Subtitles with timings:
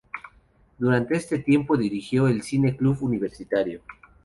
[0.79, 3.83] Durante este tiempo, dirigió el "Cine-Club" universitario.